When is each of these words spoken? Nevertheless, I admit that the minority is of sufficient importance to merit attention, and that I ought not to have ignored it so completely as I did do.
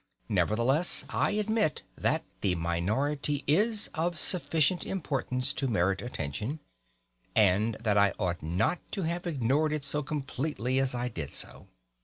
Nevertheless, 0.29 1.05
I 1.09 1.33
admit 1.33 1.83
that 1.95 2.23
the 2.41 2.55
minority 2.55 3.43
is 3.45 3.87
of 3.93 4.17
sufficient 4.17 4.83
importance 4.83 5.53
to 5.53 5.67
merit 5.67 6.01
attention, 6.01 6.59
and 7.35 7.75
that 7.75 7.99
I 7.99 8.15
ought 8.17 8.41
not 8.41 8.79
to 8.93 9.03
have 9.03 9.27
ignored 9.27 9.71
it 9.71 9.85
so 9.85 10.01
completely 10.01 10.79
as 10.79 10.95
I 10.95 11.07
did 11.07 11.29
do. 11.39 11.67